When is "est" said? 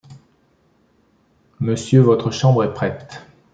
2.63-2.73